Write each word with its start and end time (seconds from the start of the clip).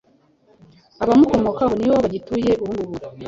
abamukomokaho 1.03 1.73
niho 1.75 1.95
bagituye 2.03 2.51
ubungubu. 2.63 3.07